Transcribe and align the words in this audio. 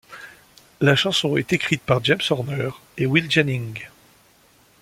La 0.79 0.95
chanson 0.95 1.37
est 1.37 1.53
écrite 1.53 1.83
par 1.83 2.03
James 2.05 2.17
Horner 2.31 2.69
et 2.97 3.05
Will 3.05 3.29
Jennings. 3.29 3.85